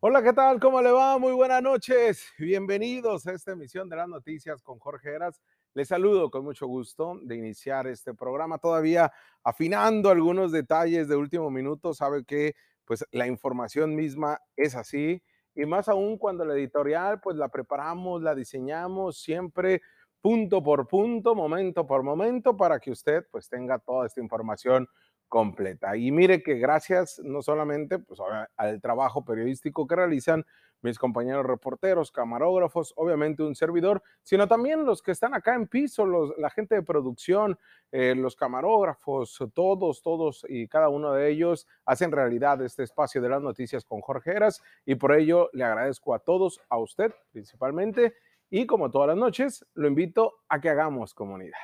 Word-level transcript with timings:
Hola, 0.00 0.22
¿qué 0.22 0.32
tal? 0.32 0.60
¿Cómo 0.60 0.80
le 0.80 0.92
va? 0.92 1.18
Muy 1.18 1.32
buenas 1.32 1.60
noches. 1.60 2.24
Bienvenidos 2.38 3.26
a 3.26 3.32
esta 3.32 3.50
emisión 3.50 3.88
de 3.88 3.96
las 3.96 4.06
noticias 4.06 4.62
con 4.62 4.78
Jorge 4.78 5.12
Heras. 5.12 5.42
Les 5.74 5.88
saludo 5.88 6.30
con 6.30 6.44
mucho 6.44 6.68
gusto 6.68 7.18
de 7.24 7.34
iniciar 7.34 7.88
este 7.88 8.14
programa, 8.14 8.58
todavía 8.58 9.12
afinando 9.42 10.08
algunos 10.08 10.52
detalles 10.52 11.08
de 11.08 11.16
último 11.16 11.50
minuto. 11.50 11.94
Sabe 11.94 12.24
que 12.24 12.54
pues 12.84 13.04
la 13.10 13.26
información 13.26 13.96
misma 13.96 14.40
es 14.54 14.76
así 14.76 15.20
y 15.52 15.66
más 15.66 15.88
aún 15.88 16.16
cuando 16.16 16.44
la 16.44 16.54
editorial 16.54 17.20
pues 17.20 17.36
la 17.36 17.48
preparamos, 17.48 18.22
la 18.22 18.36
diseñamos 18.36 19.20
siempre 19.20 19.82
punto 20.20 20.62
por 20.62 20.86
punto, 20.86 21.34
momento 21.34 21.88
por 21.88 22.04
momento 22.04 22.56
para 22.56 22.78
que 22.78 22.92
usted 22.92 23.26
pues 23.32 23.48
tenga 23.48 23.80
toda 23.80 24.06
esta 24.06 24.20
información 24.20 24.88
completa. 25.28 25.96
Y 25.96 26.10
mire 26.10 26.42
que 26.42 26.54
gracias 26.54 27.20
no 27.22 27.42
solamente 27.42 27.98
pues, 27.98 28.20
al 28.56 28.80
trabajo 28.80 29.24
periodístico 29.24 29.86
que 29.86 29.96
realizan 29.96 30.44
mis 30.80 30.98
compañeros 30.98 31.44
reporteros, 31.44 32.12
camarógrafos, 32.12 32.92
obviamente 32.96 33.42
un 33.42 33.54
servidor, 33.54 34.02
sino 34.22 34.46
también 34.46 34.84
los 34.84 35.02
que 35.02 35.10
están 35.10 35.34
acá 35.34 35.54
en 35.54 35.66
piso, 35.66 36.06
los, 36.06 36.32
la 36.38 36.50
gente 36.50 36.76
de 36.76 36.82
producción, 36.82 37.58
eh, 37.90 38.14
los 38.14 38.36
camarógrafos, 38.36 39.38
todos, 39.54 40.02
todos 40.02 40.46
y 40.48 40.68
cada 40.68 40.88
uno 40.88 41.12
de 41.12 41.30
ellos 41.30 41.66
hacen 41.84 42.12
realidad 42.12 42.62
este 42.62 42.84
espacio 42.84 43.20
de 43.20 43.28
las 43.28 43.42
noticias 43.42 43.84
con 43.84 44.00
Jorge 44.00 44.30
Heras 44.30 44.62
y 44.84 44.94
por 44.94 45.14
ello 45.14 45.50
le 45.52 45.64
agradezco 45.64 46.14
a 46.14 46.20
todos, 46.20 46.60
a 46.68 46.78
usted 46.78 47.12
principalmente, 47.32 48.14
y 48.50 48.66
como 48.66 48.90
todas 48.90 49.08
las 49.08 49.16
noches, 49.16 49.66
lo 49.74 49.88
invito 49.88 50.36
a 50.48 50.60
que 50.60 50.70
hagamos 50.70 51.12
comunidad. 51.12 51.58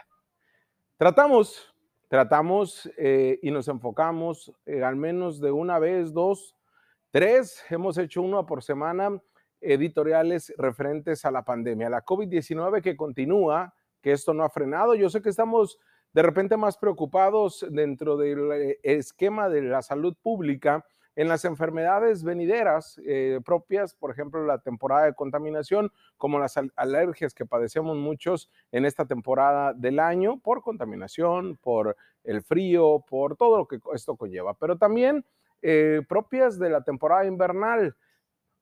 Tratamos 0.96 1.73
tratamos 2.09 2.91
eh, 2.97 3.39
y 3.43 3.51
nos 3.51 3.69
enfocamos 3.69 4.53
eh, 4.67 4.83
al 4.83 4.97
menos 4.97 5.41
de 5.41 5.51
una 5.51 5.79
vez, 5.79 6.13
dos, 6.13 6.57
tres, 7.11 7.65
hemos 7.71 7.99
hecho 7.99 8.23
uno 8.23 8.45
por 8.47 8.63
semana, 8.63 9.21
editoriales 9.61 10.53
referentes 10.59 11.25
a 11.25 11.30
la 11.30 11.45
pandemia, 11.45 11.88
la 11.88 12.05
COVID-19 12.05 12.83
que 12.83 12.96
continúa, 12.96 13.74
que 14.02 14.13
esto 14.13 14.35
no 14.35 14.45
ha 14.45 14.51
frenado. 14.51 14.95
Yo 14.95 15.09
sé 15.09 15.23
que 15.23 15.30
estamos 15.30 15.79
de 16.13 16.23
repente 16.23 16.57
más 16.57 16.77
preocupados 16.77 17.66
dentro 17.71 18.16
del 18.16 18.52
eh, 18.52 18.79
esquema 18.83 19.49
de 19.49 19.63
la 19.63 19.83
salud 19.83 20.15
pública 20.23 20.85
en 21.16 21.29
las 21.29 21.45
enfermedades 21.45 22.24
venideras 22.24 23.01
eh, 23.04 23.40
propias, 23.45 23.95
por 23.95 24.10
ejemplo, 24.10 24.45
la 24.45 24.59
temporada 24.59 25.04
de 25.04 25.15
contaminación, 25.15 25.93
como 26.16 26.38
las 26.38 26.59
alergias 26.76 27.34
que 27.34 27.46
padecemos 27.46 27.96
muchos 27.96 28.51
en 28.73 28.84
esta 28.84 29.06
temporada 29.06 29.73
del 29.73 30.01
año 30.01 30.38
por 30.40 30.62
contaminación, 30.62 31.56
por 31.56 31.96
el 32.24 32.43
frío, 32.43 33.04
por 33.09 33.37
todo 33.37 33.59
lo 33.59 33.68
que 33.68 33.79
esto 33.95 34.16
conlleva, 34.16 34.54
pero 34.54 34.76
también 34.76 35.24
eh, 35.62 36.02
propias 36.09 36.59
de 36.59 36.71
la 36.71 36.82
temporada 36.82 37.24
invernal. 37.24 37.96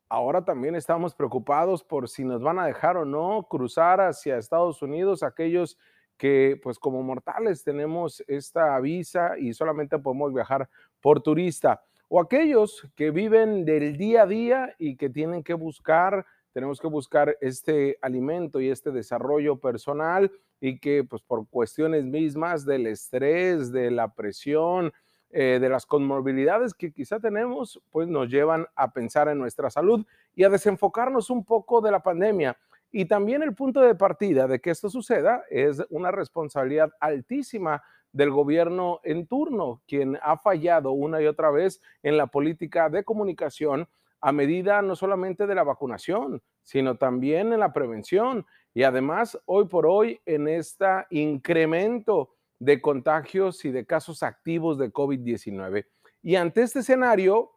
Ahora 0.09 0.45
también 0.45 0.75
estamos 0.75 1.15
preocupados 1.15 1.83
por 1.83 2.09
si 2.09 2.23
nos 2.23 2.43
van 2.43 2.59
a 2.59 2.67
dejar 2.67 2.99
o 2.99 3.07
no 3.07 3.47
cruzar 3.49 4.01
hacia 4.01 4.37
Estados 4.37 4.83
Unidos 4.83 5.23
aquellos 5.23 5.79
que 6.19 6.61
pues 6.63 6.79
como 6.79 7.03
mortales 7.03 7.65
tenemos 7.65 8.23
esta 8.27 8.79
visa 8.79 9.39
y 9.39 9.55
solamente 9.55 9.99
podemos 9.99 10.35
viajar 10.35 10.69
por 11.01 11.23
turista 11.23 11.83
o 12.15 12.21
aquellos 12.21 12.87
que 12.95 13.11
viven 13.11 13.65
del 13.65 13.97
día 13.97 14.25
a 14.25 14.27
día 14.27 14.75
y 14.79 14.97
que 14.97 15.09
tienen 15.09 15.43
que 15.43 15.55
buscar, 15.55 16.27
tenemos 16.53 16.79
que 16.79 16.87
buscar 16.87 17.39
este 17.41 17.97
alimento 18.03 18.61
y 18.61 18.69
este 18.69 18.91
desarrollo 18.91 19.59
personal 19.59 20.31
y 20.61 20.79
que 20.79 21.05
pues 21.05 21.23
por 21.23 21.49
cuestiones 21.49 22.05
mismas 22.05 22.67
del 22.67 22.87
estrés, 22.87 23.73
de 23.73 23.91
la 23.91 24.13
presión, 24.13 24.93
eh, 25.31 25.57
de 25.59 25.69
las 25.71 25.87
comorbilidades 25.87 26.75
que 26.75 26.93
quizá 26.93 27.19
tenemos, 27.19 27.81
pues 27.89 28.09
nos 28.09 28.29
llevan 28.29 28.67
a 28.77 28.93
pensar 28.93 29.29
en 29.29 29.39
nuestra 29.39 29.71
salud 29.71 30.05
y 30.35 30.45
a 30.45 30.51
desenfocarnos 30.51 31.31
un 31.31 31.47
poco 31.47 31.81
de 31.81 31.93
la 31.93 32.03
pandemia. 32.03 32.59
Y 32.91 33.07
también 33.07 33.43
el 33.43 33.55
punto 33.55 33.81
de 33.81 33.95
partida 33.95 34.47
de 34.47 34.61
que 34.61 34.69
esto 34.69 34.91
suceda 34.91 35.45
es 35.49 35.83
una 35.89 36.11
responsabilidad 36.11 36.93
altísima 37.01 37.83
del 38.13 38.31
gobierno 38.31 39.01
en 39.05 39.27
turno, 39.27 39.83
quien 39.87 40.19
ha 40.23 40.37
fallado 40.37 40.93
una 40.93 41.21
y 41.21 41.27
otra 41.27 41.51
vez 41.51 41.81
en 42.03 42.17
la 42.17 42.27
política 42.27 42.89
de 42.89 43.05
comunicación 43.05 43.89
a 44.21 44.33
medida 44.33 44.83
no 44.83 44.95
solamente 44.95 45.47
de 45.47 45.55
la 45.55 45.65
vacunación, 45.65 46.43
sino 46.63 46.97
también 46.97 47.53
en 47.53 47.61
la 47.61 47.73
prevención 47.73 48.47
y 48.73 48.85
además 48.85 49.39
hoy 49.47 49.67
por 49.67 49.87
hoy 49.87 50.21
en 50.27 50.47
este 50.47 50.87
incremento 51.11 52.31
de 52.59 52.81
contagios 52.81 53.65
y 53.65 53.73
de 53.73 53.85
casos 53.85 54.23
activos 54.23 54.79
de 54.79 54.93
COVID-19. 54.93 55.87
Y 56.23 56.37
ante 56.37 56.63
este 56.63 56.79
escenario, 56.79 57.51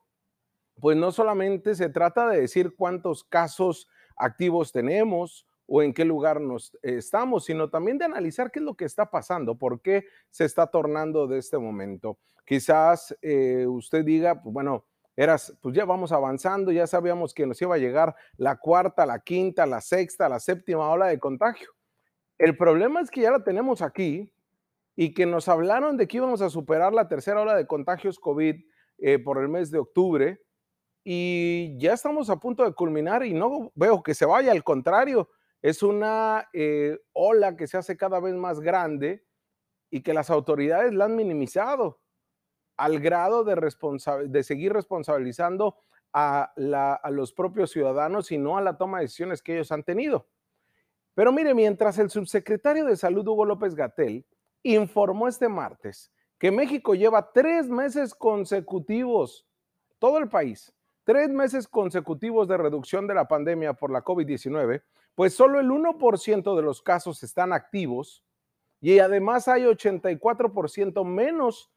pues 0.80 0.98
no 0.98 1.12
solamente 1.12 1.76
se 1.76 1.90
trata 1.90 2.28
de 2.28 2.42
decir 2.42 2.76
cuántos 2.76 3.24
casos 3.24 3.88
activos 4.18 4.72
tenemos 4.72 5.48
o 5.68 5.82
en 5.82 5.94
qué 5.94 6.06
lugar 6.06 6.40
nos 6.42 6.78
estamos, 6.82 7.46
sino 7.46 7.70
también 7.70 7.98
de 7.98 8.06
analizar 8.06 8.52
qué 8.52 8.60
es 8.60 8.66
lo 8.66 8.76
que 8.76 8.86
está 8.86 9.10
pasando, 9.10 9.58
por 9.58 9.82
qué 9.82 10.06
se 10.30 10.46
está 10.46 10.68
tornando 10.68 11.28
de 11.28 11.40
este 11.40 11.58
momento. 11.58 12.18
Quizás 12.46 13.16
eh, 13.22 13.66
usted 13.68 14.06
diga, 14.06 14.42
pues 14.42 14.54
bueno, 14.54 14.86
eras, 15.16 15.58
pues 15.62 15.76
ya 15.76 15.86
vamos 15.86 16.12
avanzando, 16.12 16.72
ya 16.72 16.86
sabíamos 16.86 17.34
que 17.34 17.48
nos 17.48 17.62
iba 17.62 17.76
a 17.76 17.80
llegar 17.80 18.16
la 18.38 18.58
cuarta, 18.58 19.06
la 19.06 19.20
quinta, 19.20 19.66
la 19.66 19.82
sexta, 19.82 20.30
la 20.30 20.40
séptima 20.40 20.90
ola 20.90 21.08
de 21.08 21.20
contagio. 21.20 21.70
El 22.38 22.58
problema 22.58 23.02
es 23.02 23.10
que 23.10 23.22
ya 23.22 23.32
la 23.32 23.44
tenemos 23.44 23.82
aquí 23.82 24.32
y 24.96 25.14
que 25.14 25.26
nos 25.26 25.48
hablaron 25.48 25.98
de 25.98 26.08
que 26.08 26.18
íbamos 26.18 26.42
a 26.42 26.50
superar 26.50 26.94
la 26.94 27.08
tercera 27.08 27.42
ola 27.42 27.56
de 27.56 27.66
contagios 27.66 28.20
COVID 28.20 28.56
eh, 28.98 29.20
por 29.20 29.40
el 29.42 29.50
mes 29.50 29.72
de 29.72 29.80
octubre 29.80 30.42
y 31.04 31.78
ya 31.78 31.94
estamos 31.94 32.30
a 32.30 32.38
punto 32.38 32.64
de 32.64 32.74
culminar 32.74 33.26
y 33.26 33.34
no 33.34 33.72
veo 33.76 34.02
que 34.02 34.16
se 34.16 34.26
vaya, 34.26 34.52
al 34.52 34.64
contrario, 34.64 35.30
es 35.66 35.82
una 35.82 36.48
eh, 36.54 37.00
ola 37.14 37.58
que 37.58 37.66
se 37.66 37.76
hace 37.76 37.98
cada 37.98 38.20
vez 38.20 38.36
más 38.36 38.60
grande 38.60 39.26
y 39.90 40.02
que 40.02 40.14
las 40.14 40.30
autoridades 40.30 40.94
la 40.94 41.06
han 41.06 41.16
minimizado 41.16 42.00
al 42.78 43.00
grado 43.00 43.44
de, 43.44 44.44
seguir 44.44 44.74
responsabilizando 44.74 45.76
a, 46.14 46.54
a, 47.02 47.10
los 47.10 47.34
propios 47.34 47.72
ciudadanos 47.72 48.32
y 48.32 48.38
no 48.38 48.60
a 48.60 48.62
la 48.62 48.78
toma 48.78 49.00
de 49.00 49.06
decisiones 49.06 49.42
que 49.42 49.56
ellos 49.56 49.72
han 49.72 49.82
tenido. 49.82 50.28
Pero 51.16 51.32
mire, 51.32 51.56
mientras 51.56 51.98
el 51.98 52.12
subsecretario 52.12 52.86
de 52.86 52.96
Salud, 52.96 53.28
Hugo 53.28 53.46
López 53.46 53.74
Gatel, 53.74 54.24
informó 54.62 55.28
este 55.28 55.50
martes 55.50 56.12
que 56.38 56.52
México 56.52 56.94
lleva 56.94 57.32
tres 57.32 57.68
meses 57.70 58.14
consecutivos, 58.14 59.48
todo 59.98 60.20
el 60.20 60.30
país, 60.30 60.72
tres 61.06 61.30
meses 61.30 61.68
consecutivos 61.68 62.48
de 62.48 62.58
reducción 62.58 63.08
de 63.08 63.16
la 63.16 63.28
pandemia 63.28 63.74
por 63.74 63.90
la 63.90 64.04
COVID-19, 64.04 64.84
pues 65.16 65.34
solo 65.34 65.60
el 65.60 65.70
1% 65.70 66.56
de 66.56 66.62
los 66.62 66.82
casos 66.82 67.24
están 67.24 67.54
activos 67.54 68.24
y 68.82 69.00
además 69.00 69.48
hay 69.48 69.64
84% 69.64 71.04
menos 71.06 71.72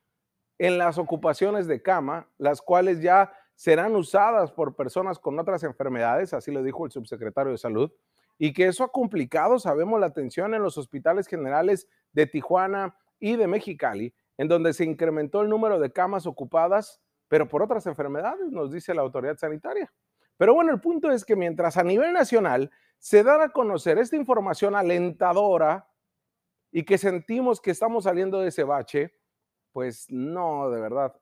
en 0.58 0.76
las 0.76 0.98
ocupaciones 0.98 1.66
de 1.68 1.80
cama, 1.80 2.28
las 2.36 2.60
cuales 2.60 3.00
ya 3.00 3.32
serán 3.54 3.94
usadas 3.96 4.52
por 4.52 4.74
personas 4.74 5.18
con 5.18 5.38
otras 5.38 5.62
enfermedades, 5.62 6.34
así 6.34 6.50
lo 6.50 6.62
dijo 6.62 6.84
el 6.84 6.92
subsecretario 6.92 7.52
de 7.52 7.58
Salud, 7.58 7.92
y 8.38 8.52
que 8.52 8.66
eso 8.66 8.84
ha 8.84 8.92
complicado, 8.92 9.58
sabemos, 9.58 9.98
la 9.98 10.06
atención 10.06 10.54
en 10.54 10.62
los 10.62 10.76
hospitales 10.76 11.26
generales 11.26 11.88
de 12.12 12.26
Tijuana 12.26 12.96
y 13.18 13.36
de 13.36 13.46
Mexicali, 13.46 14.14
en 14.36 14.48
donde 14.48 14.72
se 14.72 14.84
incrementó 14.84 15.42
el 15.42 15.48
número 15.48 15.80
de 15.80 15.92
camas 15.92 16.26
ocupadas, 16.26 17.00
pero 17.26 17.48
por 17.48 17.62
otras 17.62 17.86
enfermedades, 17.86 18.50
nos 18.50 18.70
dice 18.70 18.94
la 18.94 19.02
autoridad 19.02 19.36
sanitaria. 19.36 19.92
Pero 20.36 20.54
bueno, 20.54 20.72
el 20.72 20.80
punto 20.80 21.10
es 21.10 21.24
que 21.24 21.34
mientras 21.34 21.76
a 21.76 21.82
nivel 21.82 22.12
nacional 22.12 22.70
se 22.98 23.22
da 23.22 23.42
a 23.42 23.48
conocer 23.50 23.98
esta 23.98 24.16
información 24.16 24.74
alentadora 24.74 25.88
y 26.70 26.84
que 26.84 26.98
sentimos 26.98 27.60
que 27.60 27.70
estamos 27.70 28.04
saliendo 28.04 28.40
de 28.40 28.48
ese 28.48 28.64
bache, 28.64 29.14
pues 29.72 30.06
no, 30.10 30.70
de 30.70 30.80
verdad, 30.80 31.14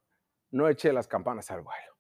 no 0.51 0.69
eche 0.69 0.93
las 0.93 1.07
campanas 1.07 1.51
al 1.51 1.63
vuelo. 1.63 1.97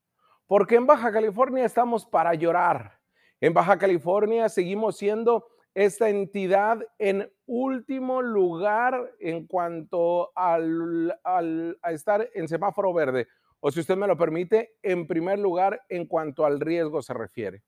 Porque 0.46 0.76
en 0.76 0.86
Baja 0.86 1.12
California 1.12 1.64
estamos 1.64 2.06
para 2.06 2.34
llorar. 2.34 3.00
En 3.40 3.52
Baja 3.52 3.78
California 3.78 4.48
seguimos 4.48 4.96
siendo 4.96 5.46
esta 5.74 6.08
entidad 6.08 6.78
en 6.98 7.30
último 7.44 8.22
lugar 8.22 9.12
en 9.20 9.46
cuanto 9.46 10.32
al, 10.34 11.18
a 11.22 11.92
estar 11.92 12.30
en 12.32 12.48
semáforo 12.48 12.94
verde. 12.94 13.28
O 13.60 13.70
si 13.70 13.80
usted 13.80 13.96
me 13.96 14.06
lo 14.06 14.16
permite, 14.16 14.76
en 14.82 15.06
primer 15.06 15.38
lugar 15.38 15.82
en 15.88 16.06
cuanto 16.06 16.46
al 16.46 16.60
riesgo 16.60 17.02
se 17.02 17.12
refiere. 17.12 17.62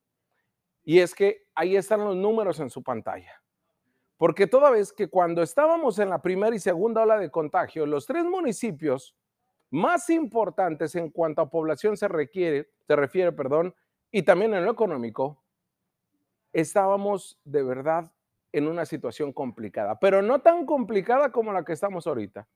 Y 0.88 1.00
es 1.00 1.14
que 1.14 1.46
ahí 1.55 1.76
están 1.76 2.02
los 2.02 2.17
números 2.17 2.61
en 2.61 2.70
su 2.70 2.82
pantalla. 2.82 3.43
Porque 4.17 4.46
toda 4.46 4.70
vez 4.70 4.90
que 4.90 5.08
cuando 5.08 5.43
estábamos 5.43 5.99
en 5.99 6.08
la 6.08 6.23
primera 6.23 6.56
y 6.56 6.58
segunda 6.58 7.02
ola 7.02 7.19
de 7.19 7.31
contagio, 7.31 7.85
los 7.85 8.06
tres 8.06 8.25
municipios 8.25 9.14
más 9.69 10.08
importantes 10.08 10.94
en 10.94 11.11
cuanto 11.11 11.43
a 11.43 11.50
población 11.50 11.99
se 11.99 12.08
requiere, 12.08 12.70
se 12.87 12.96
refiere, 12.96 13.32
perdón, 13.32 13.75
y 14.11 14.23
también 14.23 14.55
en 14.55 14.64
lo 14.64 14.70
económico, 14.70 15.44
estábamos 16.55 17.38
de 17.44 17.62
verdad 17.64 18.11
en 18.50 18.67
una 18.67 18.87
situación 18.87 19.31
complicada, 19.35 19.99
pero 19.99 20.23
no 20.23 20.40
tan 20.40 20.64
complicada 20.64 21.31
como 21.31 21.52
la 21.52 21.67
que 21.67 21.75
estamos 21.75 22.06
ahorita. 22.06 22.49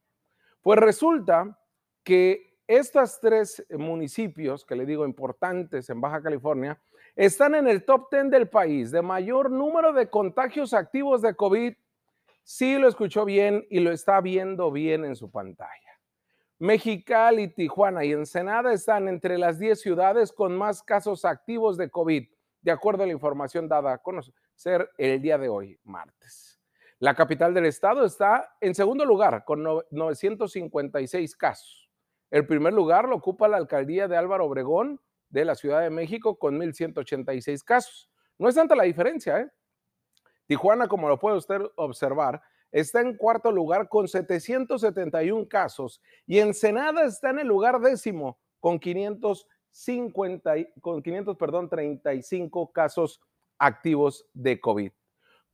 Pues 0.62 0.78
resulta 0.78 1.60
que 2.02 2.56
estos 2.66 3.20
tres 3.20 3.62
municipios, 3.68 4.64
que 4.64 4.74
le 4.74 4.86
digo 4.86 5.04
importantes 5.04 5.90
en 5.90 6.00
Baja 6.00 6.22
California, 6.22 6.80
están 7.14 7.54
en 7.54 7.68
el 7.68 7.84
top 7.84 8.08
10 8.10 8.30
del 8.30 8.48
país 8.48 8.90
de 8.90 9.02
mayor 9.02 9.50
número 9.50 9.92
de 9.92 10.08
contagios 10.08 10.72
activos 10.72 11.22
de 11.22 11.34
COVID. 11.34 11.74
Sí 12.42 12.78
lo 12.78 12.88
escuchó 12.88 13.24
bien 13.24 13.66
y 13.70 13.80
lo 13.80 13.92
está 13.92 14.20
viendo 14.20 14.70
bien 14.70 15.04
en 15.04 15.14
su 15.14 15.30
pantalla. 15.30 15.70
Mexicali, 16.58 17.48
Tijuana 17.48 18.04
y 18.04 18.12
Ensenada 18.12 18.72
están 18.72 19.08
entre 19.08 19.36
las 19.36 19.58
10 19.58 19.80
ciudades 19.80 20.32
con 20.32 20.56
más 20.56 20.82
casos 20.82 21.24
activos 21.24 21.76
de 21.76 21.90
COVID, 21.90 22.28
de 22.60 22.70
acuerdo 22.70 23.02
a 23.02 23.06
la 23.06 23.12
información 23.12 23.68
dada 23.68 23.94
a 23.94 23.98
conocer 23.98 24.88
el 24.96 25.20
día 25.20 25.38
de 25.38 25.48
hoy, 25.48 25.78
martes. 25.82 26.60
La 27.00 27.16
capital 27.16 27.52
del 27.52 27.66
estado 27.66 28.04
está 28.04 28.56
en 28.60 28.76
segundo 28.76 29.04
lugar 29.04 29.44
con 29.44 29.64
956 29.90 31.34
casos. 31.34 31.90
El 32.30 32.46
primer 32.46 32.72
lugar 32.72 33.08
lo 33.08 33.16
ocupa 33.16 33.48
la 33.48 33.56
alcaldía 33.56 34.06
de 34.06 34.16
Álvaro 34.16 34.46
Obregón 34.46 35.00
de 35.32 35.44
la 35.44 35.56
Ciudad 35.56 35.80
de 35.80 35.90
México 35.90 36.38
con 36.38 36.58
1.186 36.60 37.64
casos. 37.64 38.08
No 38.38 38.48
es 38.48 38.54
tanta 38.54 38.76
la 38.76 38.84
diferencia, 38.84 39.40
¿eh? 39.40 39.50
Tijuana, 40.46 40.86
como 40.86 41.08
lo 41.08 41.18
puede 41.18 41.38
usted 41.38 41.60
observar, 41.76 42.42
está 42.70 43.00
en 43.00 43.16
cuarto 43.16 43.50
lugar 43.50 43.88
con 43.88 44.06
771 44.06 45.48
casos 45.48 46.00
y 46.26 46.38
Ensenada 46.38 47.04
está 47.04 47.30
en 47.30 47.40
el 47.40 47.46
lugar 47.46 47.80
décimo 47.80 48.38
con 48.60 48.78
550, 48.78 50.54
con 50.80 51.02
500, 51.02 51.36
perdón, 51.36 51.68
35 51.68 52.72
casos 52.72 53.20
activos 53.58 54.26
de 54.34 54.60
COVID. 54.60 54.92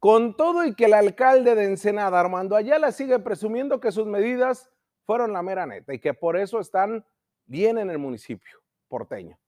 Con 0.01 0.37
todo 0.37 0.65
y 0.65 0.75
que 0.75 0.87
el 0.87 0.95
alcalde 0.95 1.55
de 1.55 1.65
Ensenada, 1.65 2.19
Armando 2.19 2.57
Ayala, 2.57 2.93
sigue 2.93 3.19
presumiendo 3.19 3.81
que 3.81 3.93
sus 3.93 4.07
medidas 4.07 4.71
fueron 5.05 5.33
la 5.33 5.43
mera 5.43 5.67
neta 5.67 5.95
y 5.95 5.99
que 5.99 6.15
por 6.15 6.37
eso 6.37 6.61
están 6.61 7.05
bien 7.47 7.79
en 7.79 7.91
el 7.91 7.99
municipio 7.99 8.59
porteño. 8.89 9.39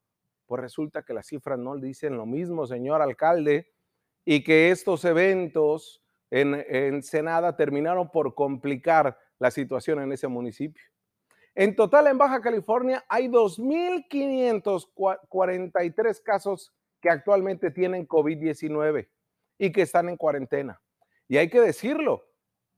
Pues 0.51 0.61
resulta 0.63 1.03
que 1.05 1.15
las 1.15 1.29
cifras 1.29 1.61
no 1.61 1.77
dicen 1.77 2.17
lo 2.17 2.27
mismo, 2.27 2.67
señor 2.67 3.01
alcalde, 3.03 3.71
y 4.25 4.43
que 4.43 4.73
estos 4.73 5.05
eventos 5.05 6.03
en 6.29 6.55
Ensenada 6.69 7.55
terminaron 7.55 8.11
por 8.11 8.35
complicar 8.35 9.17
la 9.39 9.53
situación 9.53 10.03
en 10.03 10.11
ese 10.11 10.27
municipio. 10.27 10.83
En 11.55 11.77
total, 11.77 12.09
en 12.09 12.19
Baja 12.19 12.41
California 12.41 13.05
hay 13.09 13.29
2.543 13.29 16.21
casos 16.21 16.75
que 17.01 17.11
actualmente 17.11 17.71
tienen 17.71 18.09
COVID-19 18.09 19.09
y 19.57 19.71
que 19.71 19.83
están 19.83 20.09
en 20.09 20.17
cuarentena. 20.17 20.83
Y 21.29 21.37
hay 21.37 21.49
que 21.49 21.61
decirlo, 21.61 22.27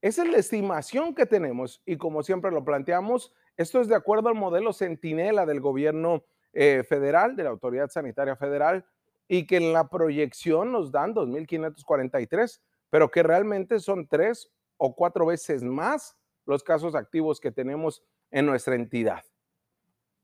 esa 0.03 0.25
es 0.25 0.31
la 0.31 0.37
estimación 0.37 1.15
que 1.15 1.25
tenemos 1.25 1.81
y 1.87 1.97
como 1.97 2.23
siempre 2.23 2.51
lo 2.51 2.67
planteamos, 2.67 3.33
esto 3.57 3.81
es 3.81 3.89
de 3.89 3.95
acuerdo 3.95 4.29
al 4.29 4.35
modelo 4.35 4.75
Centinela 4.75 5.47
del 5.47 5.61
gobierno 5.61 6.27
eh, 6.53 6.85
federal, 6.89 7.37
de 7.37 7.45
la 7.45 7.51
Autoridad 7.51 7.91
Sanitaria 7.91 8.37
Federal, 8.37 8.85
y 9.29 9.47
que 9.47 9.57
en 9.57 9.73
la 9.73 9.89
proyección 9.89 10.73
nos 10.73 10.93
dan 10.93 11.15
2.543, 11.15 12.61
pero 12.91 13.11
que 13.11 13.23
realmente 13.23 13.79
son 13.81 14.07
tres 14.07 14.51
o 14.77 14.95
cuatro 14.95 15.27
veces 15.27 15.63
más 15.63 16.17
los 16.45 16.63
casos 16.63 16.95
activos 16.95 17.41
que 17.41 17.53
tenemos 17.53 18.05
en 18.31 18.47
nuestra 18.47 18.75
entidad. 18.75 19.25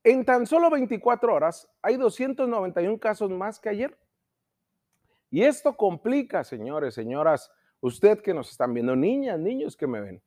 En 0.05 0.25
tan 0.25 0.47
solo 0.47 0.71
24 0.71 1.35
horas 1.35 1.69
hay 1.83 1.97
291 1.97 2.99
casos 2.99 3.31
más 3.31 3.59
que 3.59 3.69
ayer. 3.69 3.99
Y 5.31 5.43
esto 5.43 5.77
complica, 5.77 6.45
señores, 6.45 6.95
señoras, 6.95 7.51
usted 7.81 8.21
que 8.21 8.35
nos 8.35 8.51
están 8.51 8.75
viendo, 8.75 8.97
niñas, 8.97 9.39
niños 9.39 9.77
que 9.77 9.87
me 9.87 10.01
ven, 10.01 10.23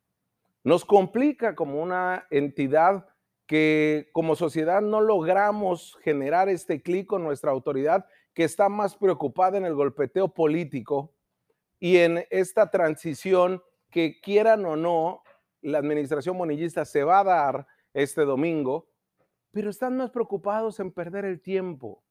nos 0.64 0.86
complica 0.86 1.56
como 1.56 1.82
una 1.82 2.28
entidad 2.30 3.08
que 3.52 4.10
como 4.14 4.38
sociedad 4.38 4.82
no 4.82 5.02
logramos 5.02 5.98
generar 6.04 6.48
este 6.48 6.82
clic 6.82 7.06
con 7.06 7.22
nuestra 7.22 7.52
autoridad 7.52 8.06
que 8.34 8.46
está 8.46 8.70
más 8.70 8.96
preocupada 8.96 9.58
en 9.58 9.66
el 9.66 9.76
golpeteo 9.76 10.30
político 10.30 11.12
y 11.78 11.98
en 11.98 12.26
esta 12.30 12.72
transición 12.72 13.62
que 13.90 14.22
quieran 14.22 14.66
o 14.66 14.78
no, 14.78 15.22
la 15.62 15.80
administración 15.80 16.38
monillista 16.38 16.86
se 16.86 17.04
va 17.04 17.20
a 17.20 17.24
dar 17.26 17.68
este 17.94 18.22
domingo, 18.22 18.88
pero 19.52 19.70
están 19.70 19.98
más 19.98 20.12
preocupados 20.12 20.80
en 20.80 20.90
perder 20.90 21.26
el 21.26 21.42
tiempo. 21.42 22.02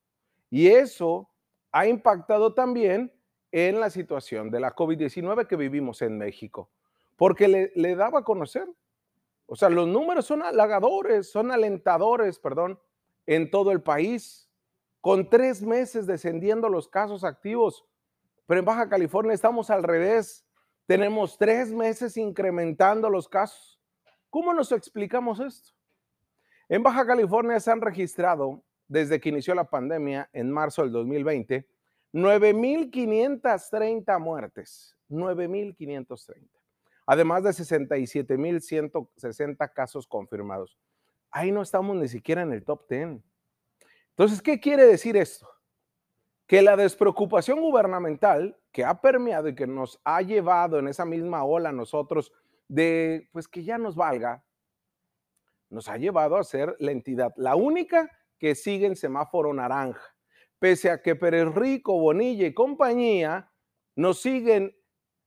Y 0.51 0.67
eso 0.69 1.31
ha 1.73 1.87
impactado 1.87 2.53
también 2.53 3.15
en 3.51 3.81
la 3.81 3.89
situación 3.89 4.51
de 4.51 4.61
la 4.61 4.77
COVID-19 4.77 5.47
que 5.47 5.57
vivimos 5.57 6.03
en 6.03 6.19
México, 6.19 6.69
porque 7.17 7.49
le, 7.75 7.97
daba 7.97 8.19
a 8.19 8.25
conocer. 8.25 8.69
O 9.53 9.57
sea, 9.57 9.69
los 9.69 9.89
números 9.89 10.27
son 10.27 10.43
halagadores, 10.43 11.29
son 11.29 11.51
alentadores, 11.51 12.39
perdón, 12.39 12.79
en 13.27 13.51
todo 13.51 13.73
el 13.73 13.83
país, 13.83 14.49
con 15.01 15.29
tres 15.29 15.61
meses 15.61 16.07
descendiendo 16.07 16.69
los 16.69 16.87
casos 16.87 17.25
activos, 17.25 17.85
pero 18.47 18.61
en 18.61 18.65
Baja 18.65 18.89
California 18.89 19.35
estamos 19.35 19.69
al 19.71 19.83
revés, 19.83 20.47
tenemos 20.87 21.37
tres 21.37 21.73
meses 21.73 22.17
incrementando 22.17 23.11
los 23.11 23.29
casos. 23.29 23.81
¿Cómo 24.31 24.55
nos 24.55 24.71
explicamos 24.71 25.41
esto? 25.41 25.71
En 26.69 26.85
Baja 26.85 27.05
California 27.05 27.59
se 27.59 27.73
han 27.73 27.81
registrado 27.81 28.63
desde 28.87 29.21
que 29.21 29.31
inició 29.31 29.57
la 29.57 29.69
pandemia 29.69 30.31
en 30.33 30.49
marzo 30.49 30.83
del 30.83 30.93
2020 30.93 31.67
9.530 32.13 34.19
muertes, 34.19 34.97
9.530, 35.09 36.49
además 37.11 37.43
de 37.43 37.51
67.160 37.51 39.73
casos 39.73 40.07
confirmados. 40.07 40.79
Ahí 41.33 41.51
no 41.51 41.63
estamos 41.63 41.97
ni 41.97 42.07
siquiera 42.07 42.43
en 42.43 42.53
el 42.53 42.65
top 42.65 42.89
10. 42.89 43.19
Entonces, 44.11 44.41
¿qué 44.41 44.61
quiere 44.61 44.87
decir 44.87 45.17
esto? 45.17 45.49
Que 46.47 46.63
la 46.63 46.77
despreocupación 46.77 47.61
gubernamental 47.61 48.57
que 48.71 48.85
ha 48.85 49.01
permeado 49.01 49.49
y 49.49 49.57
que 49.57 49.67
nos 49.67 50.01
ha 50.05 50.23
llevado 50.23 50.79
en 50.79 50.87
esa 50.87 51.05
misma 51.05 51.43
ola 51.43 51.73
nosotros 51.73 52.33
de, 52.69 53.29
pues 53.33 53.49
que 53.49 53.65
ya 53.65 53.77
nos 53.77 53.97
valga, 53.97 54.45
nos 55.69 55.89
ha 55.89 55.97
llevado 55.97 56.37
a 56.37 56.45
ser 56.45 56.77
la 56.79 56.93
entidad, 56.93 57.35
la 57.37 57.57
única 57.57 58.09
que 58.39 58.55
sigue 58.55 58.87
en 58.87 58.95
semáforo 58.95 59.53
naranja 59.53 60.15
pese 60.61 60.91
a 60.91 61.03
que 61.03 61.17
Pérez 61.17 61.53
Rico, 61.57 61.99
Bonilla 61.99 62.47
y 62.47 62.55
compañía 62.55 63.51
nos 63.97 64.21
siguen 64.21 64.77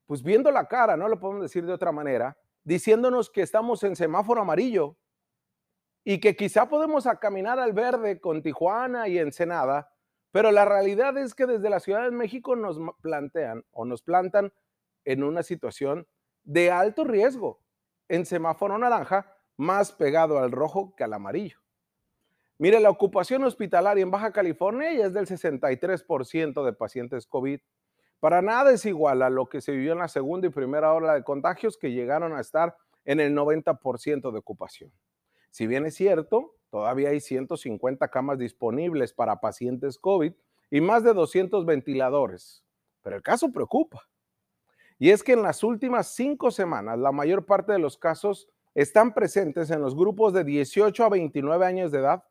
pues 0.06 0.24
viendo 0.24 0.52
la 0.52 0.68
cara, 0.68 0.98
no 0.98 1.08
lo 1.08 1.20
podemos 1.20 1.42
decir 1.42 1.66
de 1.66 1.74
otra 1.74 1.92
manera, 1.92 2.38
diciéndonos 2.64 3.30
que 3.30 3.42
estamos 3.42 3.84
en 3.84 3.96
semáforo 3.96 4.42
amarillo 4.42 4.98
y 6.04 6.20
que 6.20 6.36
quizá 6.36 6.68
podemos 6.68 7.08
caminar 7.20 7.60
al 7.60 7.74
verde 7.74 8.20
con 8.20 8.42
Tijuana 8.42 9.08
y 9.08 9.18
Ensenada, 9.18 9.92
pero 10.32 10.52
la 10.52 10.66
realidad 10.66 11.18
es 11.18 11.36
que 11.36 11.46
desde 11.46 11.70
la 11.70 11.80
Ciudad 11.80 12.04
de 12.04 12.12
México 12.12 12.56
nos 12.56 12.78
plantean 13.02 13.64
o 13.72 13.86
nos 13.86 14.02
plantan 14.02 14.52
en 15.06 15.24
una 15.24 15.44
situación 15.44 16.08
de 16.44 16.72
alto 16.72 17.04
riesgo, 17.04 17.62
en 18.10 18.26
semáforo 18.26 18.78
naranja, 18.78 19.38
más 19.56 19.92
pegado 19.92 20.40
al 20.40 20.52
rojo 20.52 20.96
que 20.96 21.04
al 21.04 21.14
amarillo. 21.14 21.60
Mire, 22.58 22.80
la 22.80 22.90
ocupación 22.90 23.44
hospitalaria 23.44 24.04
en 24.04 24.12
Baja 24.12 24.32
California 24.32 24.94
ya 24.94 25.06
es 25.06 25.14
del 25.14 25.28
63% 25.28 26.64
de 26.64 26.74
pacientes 26.74 27.28
COVID. 27.28 27.60
Para 28.24 28.42
nada 28.42 28.72
es 28.72 28.86
igual 28.86 29.22
a 29.22 29.30
lo 29.30 29.50
que 29.50 29.60
se 29.60 29.74
vivió 29.74 29.92
en 29.92 30.00
la 30.00 30.08
segunda 30.08 30.48
y 30.48 30.50
primera 30.50 30.94
ola 30.94 31.14
de 31.14 31.26
contagios 31.26 31.78
que 31.78 31.92
llegaron 31.92 32.34
a 32.34 32.40
estar 32.40 32.78
en 33.04 33.20
el 33.20 33.36
90% 33.36 34.32
de 34.32 34.40
ocupación. 34.40 34.94
Si 35.52 35.68
bien 35.68 35.86
es 35.86 35.96
cierto, 35.96 36.56
todavía 36.70 37.10
hay 37.10 37.20
150 37.20 38.08
camas 38.08 38.40
disponibles 38.40 39.12
para 39.12 39.42
pacientes 39.42 40.00
COVID 40.00 40.32
y 40.72 40.80
más 40.80 41.04
de 41.04 41.14
200 41.14 41.66
ventiladores, 41.66 42.64
pero 43.02 43.18
el 43.18 43.22
caso 43.22 43.52
preocupa. 43.52 44.08
Y 44.98 45.10
es 45.10 45.22
que 45.22 45.34
en 45.34 45.42
las 45.42 45.62
últimas 45.62 46.16
cinco 46.16 46.50
semanas, 46.50 46.98
la 46.98 47.12
mayor 47.12 47.46
parte 47.46 47.74
de 47.74 47.80
los 47.80 47.98
casos 47.98 48.48
están 48.74 49.14
presentes 49.14 49.70
en 49.70 49.82
los 49.82 49.98
grupos 49.98 50.32
de 50.32 50.46
18 50.46 51.04
a 51.04 51.10
29 51.10 51.66
años 51.66 51.92
de 51.92 52.00
edad 52.00 52.24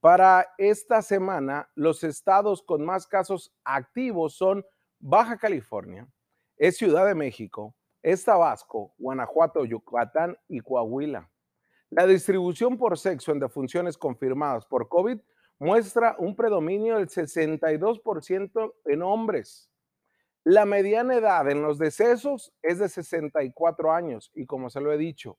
para 0.00 0.54
esta 0.58 1.02
semana, 1.02 1.68
los 1.74 2.04
estados 2.04 2.62
con 2.62 2.84
más 2.84 3.06
casos 3.06 3.52
activos 3.64 4.34
son 4.34 4.64
Baja 5.00 5.36
California, 5.36 6.08
es 6.56 6.76
Ciudad 6.76 7.06
de 7.06 7.14
México, 7.14 7.74
es 8.02 8.24
Tabasco, 8.24 8.94
Guanajuato, 8.98 9.64
Yucatán 9.64 10.36
y 10.48 10.60
Coahuila. 10.60 11.30
La 11.90 12.04
distribución 12.06 12.76
por 12.76 12.98
sexo 12.98 13.30
en 13.30 13.38
defunciones 13.38 13.96
confirmadas 13.96 14.66
por 14.66 14.88
COVID 14.88 15.20
muestra 15.60 16.16
un 16.18 16.34
predominio 16.34 16.96
del 16.96 17.08
62% 17.08 18.74
en 18.86 19.02
hombres. 19.02 19.70
La 20.42 20.64
mediana 20.64 21.14
edad 21.14 21.48
en 21.48 21.62
los 21.62 21.78
decesos 21.78 22.52
es 22.62 22.80
de 22.80 22.88
64 22.88 23.92
años 23.92 24.32
y 24.34 24.46
como 24.46 24.68
se 24.68 24.80
lo 24.80 24.92
he 24.92 24.98
dicho, 24.98 25.38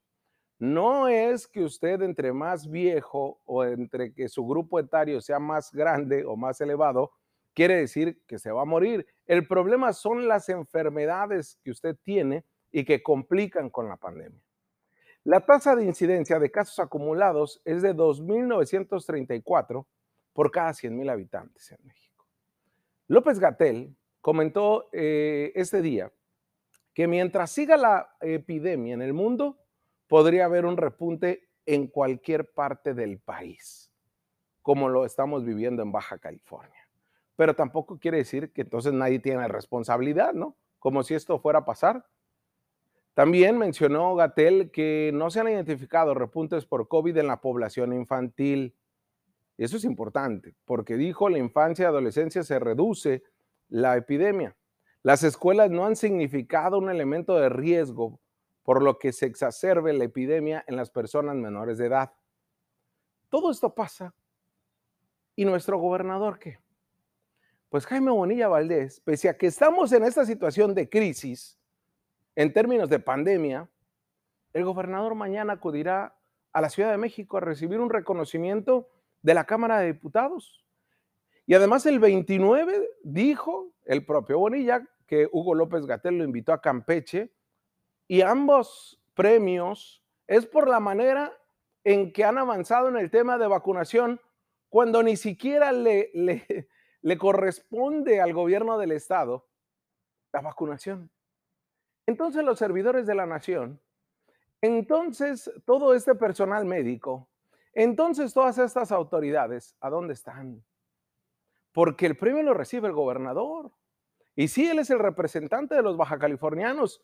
no 0.58 1.08
es 1.08 1.48
que 1.48 1.63
usted 1.63 2.01
entre 2.01 2.32
más 2.32 2.70
viejo 2.70 3.42
o 3.46 3.63
entre 3.66 4.13
que 4.13 4.30
su 4.30 4.46
grupo 4.46 4.80
etario 4.80 5.20
sea 5.20 5.39
más 5.39 5.72
grande 5.72 6.25
o 6.25 6.36
más 6.36 6.60
elevado, 6.62 7.12
quiere 7.53 7.75
decir 7.75 8.22
que 8.27 8.39
se 8.39 8.51
va 8.51 8.62
a 8.62 8.65
morir. 8.65 9.08
El 9.25 9.48
problema 9.48 9.94
son 9.94 10.27
las 10.27 10.50
enfermedades 10.50 11.60
que 11.63 11.72
usted 11.72 11.96
tiene 12.03 12.46
y 12.72 12.86
que 12.86 13.01
complican 13.03 13.70
con 13.70 13.88
la 13.88 13.98
pandemia. 13.98 14.41
La 15.24 15.46
tasa 15.46 15.75
de 15.75 15.84
incidencia 15.84 16.39
de 16.39 16.50
casos 16.50 16.79
acumulados 16.79 17.62
es 17.65 17.82
de 17.82 17.94
2.934 17.94 19.86
por 20.34 20.51
cada 20.51 20.72
100.000 20.72 21.12
habitantes 21.12 21.72
en 21.72 21.86
México. 21.86 22.25
López 23.08 23.39
Gatel 23.39 23.96
comentó 24.22 24.89
eh, 24.94 25.51
este 25.56 25.82
día 25.82 26.12
que 26.94 27.08
mientras 27.08 27.51
siga 27.51 27.77
la 27.77 28.15
epidemia 28.22 28.94
en 28.94 29.01
el 29.01 29.13
mundo, 29.13 29.60
podría 30.08 30.46
haber 30.46 30.65
un 30.65 30.77
repunte 30.77 31.50
en 31.65 31.88
cualquier 31.88 32.51
parte 32.51 32.94
del 32.94 33.20
país, 33.20 33.91
como 34.62 34.89
lo 34.89 35.06
estamos 35.06 35.46
viviendo 35.46 35.84
en 35.84 35.91
Baja 35.91 36.18
California. 36.18 36.78
Pero 37.39 37.53
tampoco 37.53 37.98
quiere 37.98 38.17
decir 38.17 38.51
que 38.51 38.63
entonces 38.63 38.91
nadie 38.91 39.19
tiene 39.19 39.48
responsabilidad, 39.48 40.34
¿no? 40.34 40.58
Como 40.77 41.03
si 41.03 41.13
esto 41.13 41.39
fuera 41.39 41.60
a 41.60 41.65
pasar. 41.65 42.05
También 43.13 43.58
mencionó 43.58 44.13
Gatel 44.13 44.72
que 44.72 45.12
no 45.13 45.29
se 45.29 45.39
han 45.39 45.48
identificado 45.48 46.13
repuntes 46.13 46.65
por 46.65 46.89
COVID 46.89 47.15
en 47.15 47.27
la 47.27 47.39
población 47.39 47.93
infantil. 47.93 48.75
Eso 49.58 49.77
es 49.77 49.86
importante, 49.86 50.53
porque 50.65 50.98
dijo 50.98 51.29
la 51.29 51.38
infancia 51.38 51.84
y 51.84 51.86
adolescencia 51.86 52.43
se 52.43 52.60
reduce 52.60 53.24
la 53.69 53.96
epidemia. 53.96 54.58
Las 55.01 55.24
escuelas 55.24 55.72
no 55.72 55.86
han 55.86 55.96
significado 55.96 56.77
un 56.77 56.89
elemento 56.89 57.36
de 57.36 57.48
riesgo, 57.48 58.19
por 58.63 58.84
lo 58.84 59.00
que 59.00 59.13
se 59.13 59.27
exacerbe 59.27 59.93
la 59.93 60.03
epidemia 60.03 60.65
en 60.67 60.75
las 60.75 60.91
personas 60.91 61.38
menores 61.38 61.77
de 61.77 61.86
edad. 61.86 62.12
Todo 63.29 63.50
esto 63.50 63.74
pasa. 63.74 64.13
¿Y 65.38 65.46
nuestro 65.46 65.79
gobernador 65.79 66.38
qué? 66.38 66.60
Pues 67.70 67.86
Jaime 67.86 68.10
Bonilla 68.10 68.48
Valdés, 68.48 69.00
pese 69.02 69.30
a 69.30 69.38
que 69.38 69.46
estamos 69.46 69.92
en 69.92 70.04
esta 70.04 70.26
situación 70.26 70.74
de 70.74 70.90
crisis, 70.90 71.60
en 72.36 72.52
términos 72.52 72.90
de 72.90 72.98
pandemia, 72.98 73.70
el 74.54 74.66
gobernador 74.66 75.14
mañana 75.14 75.54
acudirá 75.54 76.16
a 76.52 76.62
la 76.62 76.72
Ciudad 76.72 76.90
de 76.90 76.98
México 76.98 77.38
a 77.38 77.42
recibir 77.42 77.80
un 77.80 77.92
reconocimiento 77.92 78.90
de 79.22 79.36
la 79.36 79.46
Cámara 79.46 79.78
de 79.78 79.94
Diputados. 79.94 80.66
Y 81.46 81.54
además 81.54 81.86
el 81.86 82.00
29 82.00 82.90
dijo 83.04 83.72
el 83.86 84.04
propio 84.04 84.40
Bonilla 84.40 84.84
que 85.06 85.30
Hugo 85.32 85.54
López 85.54 85.86
Gatel 85.86 86.18
lo 86.18 86.24
invitó 86.24 86.54
a 86.54 86.62
Campeche 86.62 87.32
y 88.08 88.22
ambos 88.22 89.00
premios 89.14 90.04
es 90.26 90.48
por 90.48 90.68
la 90.68 90.80
manera 90.80 91.38
en 91.84 92.14
que 92.14 92.26
han 92.26 92.40
avanzado 92.40 92.90
en 92.90 92.98
el 92.98 93.12
tema 93.12 93.38
de 93.38 93.46
vacunación 93.46 94.20
cuando 94.70 95.04
ni 95.04 95.16
siquiera 95.16 95.72
le, 95.72 96.10
le, 96.16 96.68
le 97.01 97.18
corresponde 97.18 98.22
al 98.22 98.34
gobierno 98.34 98.77
del 98.77 98.91
estado 98.91 99.48
la 100.34 100.41
vacunación. 100.41 101.10
Entonces 102.06 102.44
los 102.44 102.60
servidores 102.60 103.06
de 103.08 103.15
la 103.15 103.25
nación, 103.25 103.79
entonces 104.62 105.51
todo 105.65 105.94
este 105.94 106.15
personal 106.15 106.65
médico, 106.65 107.29
entonces 107.74 108.34
todas 108.34 108.58
estas 108.58 108.91
autoridades, 108.91 109.75
¿a 109.79 109.89
dónde 109.89 110.13
están? 110.13 110.63
Porque 111.72 112.06
el 112.06 112.18
premio 112.18 112.44
lo 112.44 112.53
recibe 112.53 112.88
el 112.88 112.94
gobernador. 112.94 113.72
Y 114.36 114.48
sí, 114.48 114.68
él 114.68 114.79
es 114.79 114.89
el 114.89 115.00
representante 115.00 115.75
de 115.75 115.84
los 115.84 115.98
baja 115.98 116.18
californianos, 116.18 117.03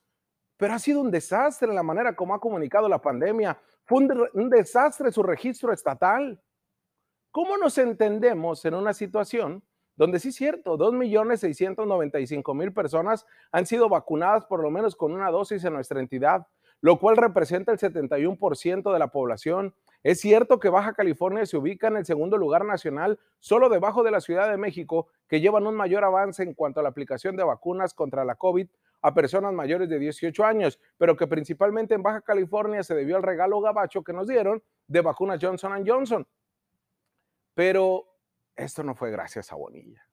pero 0.57 0.73
ha 0.73 0.79
sido 0.79 1.01
un 1.01 1.11
desastre 1.11 1.73
la 1.73 1.83
manera 1.83 2.15
como 2.15 2.33
ha 2.33 2.39
comunicado 2.39 2.89
la 2.89 3.01
pandemia. 3.01 3.59
Fue 3.83 3.99
un, 3.99 4.29
un 4.33 4.49
desastre 4.49 5.11
su 5.11 5.21
registro 5.21 5.71
estatal. 5.71 6.41
¿Cómo 7.31 7.57
nos 7.57 7.77
entendemos 7.77 8.65
en 8.65 8.73
una 8.73 8.93
situación 8.93 9.61
donde 9.95 10.19
sí 10.19 10.29
es 10.29 10.35
cierto, 10.35 10.77
2.695.000 10.77 12.73
personas 12.73 13.25
han 13.51 13.65
sido 13.65 13.89
vacunadas 13.89 14.45
por 14.45 14.61
lo 14.61 14.69
menos 14.69 14.95
con 14.95 15.13
una 15.13 15.31
dosis 15.31 15.63
en 15.63 15.73
nuestra 15.73 15.99
entidad, 15.99 16.47
lo 16.81 16.99
cual 16.99 17.17
representa 17.17 17.71
el 17.71 17.79
71% 17.79 18.93
de 18.93 18.99
la 18.99 19.07
población. 19.07 19.73
Es 20.03 20.19
cierto 20.19 20.59
que 20.59 20.69
Baja 20.69 20.93
California 20.93 21.45
se 21.45 21.57
ubica 21.57 21.87
en 21.87 21.97
el 21.97 22.05
segundo 22.05 22.37
lugar 22.37 22.65
nacional, 22.65 23.19
solo 23.39 23.69
debajo 23.69 24.03
de 24.03 24.11
la 24.11 24.21
Ciudad 24.21 24.49
de 24.49 24.57
México, 24.57 25.07
que 25.27 25.41
llevan 25.41 25.65
un 25.65 25.75
mayor 25.75 26.03
avance 26.03 26.43
en 26.43 26.53
cuanto 26.53 26.79
a 26.79 26.83
la 26.83 26.89
aplicación 26.89 27.35
de 27.35 27.43
vacunas 27.43 27.93
contra 27.93 28.25
la 28.25 28.35
COVID 28.35 28.67
a 29.01 29.13
personas 29.13 29.53
mayores 29.53 29.87
de 29.87 29.99
18 29.99 30.43
años, 30.43 30.79
pero 30.97 31.15
que 31.15 31.27
principalmente 31.27 31.93
en 31.95 32.03
Baja 32.03 32.21
California 32.21 32.83
se 32.83 32.95
debió 32.95 33.15
al 33.15 33.23
regalo 33.23 33.61
gabacho 33.61 34.03
que 34.03 34.13
nos 34.13 34.27
dieron 34.27 34.61
de 34.87 35.01
vacunas 35.01 35.39
Johnson 35.41 35.83
Johnson. 35.85 36.27
Pero 37.53 38.14
esto 38.55 38.83
no 38.83 38.95
fue 38.95 39.11
gracias 39.11 39.51
a 39.51 39.55
Bonilla. 39.55 40.07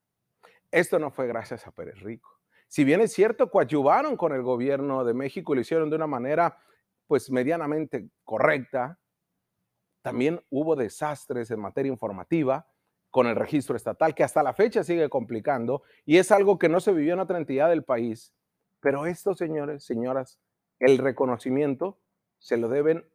Esto 0.70 0.98
no 0.98 1.10
fue 1.10 1.26
gracias 1.26 1.66
a 1.66 1.72
Pérez 1.72 2.00
Rico. 2.00 2.40
Si 2.66 2.84
bien 2.84 3.00
es 3.00 3.12
cierto, 3.12 3.50
coadyuvaron 3.50 4.16
con 4.16 4.32
el 4.32 4.42
gobierno 4.42 5.04
de 5.04 5.12
México 5.12 5.52
y 5.52 5.56
lo 5.56 5.60
hicieron 5.60 5.90
de 5.90 5.96
una 5.96 6.06
manera 6.06 6.58
pues 7.06 7.30
medianamente 7.30 8.08
correcta, 8.24 8.98
también 10.00 10.42
hubo 10.48 10.74
desastres 10.74 11.50
en 11.50 11.60
materia 11.60 11.92
informativa 11.92 12.66
con 13.10 13.26
el 13.26 13.36
registro 13.36 13.76
estatal 13.76 14.14
que 14.14 14.24
hasta 14.24 14.42
la 14.42 14.54
fecha 14.54 14.82
sigue 14.82 15.10
complicando 15.10 15.82
y 16.06 16.16
es 16.16 16.32
algo 16.32 16.58
que 16.58 16.70
no 16.70 16.80
se 16.80 16.92
vivió 16.92 17.12
en 17.12 17.20
otra 17.20 17.36
entidad 17.36 17.68
del 17.68 17.84
país. 17.84 18.32
Pero 18.80 19.04
esto, 19.04 19.34
señores, 19.34 19.84
señoras, 19.84 20.40
el 20.78 20.96
reconocimiento 20.96 22.00
se 22.38 22.56
lo 22.56 22.68
deben 22.68 23.06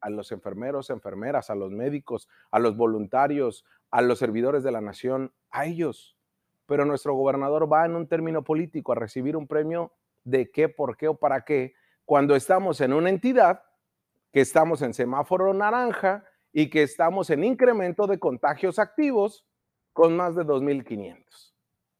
a 0.00 0.10
los 0.10 0.30
enfermeros, 0.30 0.90
enfermeras, 0.90 1.50
a 1.50 1.54
los 1.54 1.72
médicos, 1.72 2.28
a 2.50 2.58
los 2.58 2.76
voluntarios, 2.76 3.64
a 3.90 4.02
los 4.02 4.18
servidores 4.18 4.62
de 4.62 4.72
la 4.72 4.80
nación, 4.80 5.32
a 5.50 5.66
ellos. 5.66 6.16
Pero 6.66 6.84
nuestro 6.84 7.14
gobernador 7.14 7.70
va 7.72 7.86
en 7.86 7.96
un 7.96 8.06
término 8.06 8.42
político 8.44 8.92
a 8.92 8.96
recibir 8.96 9.36
un 9.36 9.46
premio 9.46 9.92
de 10.24 10.50
qué, 10.50 10.68
por 10.68 10.96
qué 10.96 11.08
o 11.08 11.14
para 11.14 11.44
qué, 11.44 11.74
cuando 12.04 12.36
estamos 12.36 12.80
en 12.80 12.92
una 12.92 13.10
entidad 13.10 13.62
que 14.32 14.40
estamos 14.40 14.82
en 14.82 14.94
semáforo 14.94 15.54
naranja 15.54 16.24
y 16.52 16.70
que 16.70 16.82
estamos 16.82 17.30
en 17.30 17.44
incremento 17.44 18.06
de 18.06 18.18
contagios 18.18 18.78
activos 18.78 19.46
con 19.92 20.16
más 20.16 20.34
de 20.34 20.44
2.500. 20.44 21.54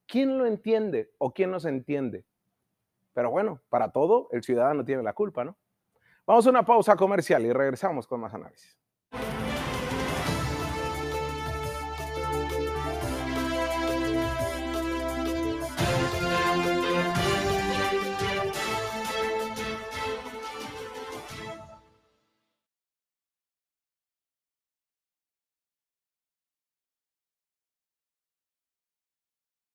¿Quién 0.07 0.37
lo 0.37 0.45
entiende 0.45 1.11
o 1.17 1.33
quién 1.33 1.51
nos 1.51 1.65
entiende? 1.65 2.25
Pero 3.13 3.31
bueno, 3.31 3.61
para 3.69 3.91
todo 3.91 4.29
el 4.31 4.43
ciudadano 4.43 4.85
tiene 4.85 5.03
la 5.03 5.13
culpa, 5.13 5.43
¿no? 5.43 5.57
Vamos 6.25 6.45
a 6.45 6.49
una 6.49 6.65
pausa 6.65 6.95
comercial 6.95 7.45
y 7.45 7.51
regresamos 7.51 8.07
con 8.07 8.21
más 8.21 8.33
análisis. 8.33 8.77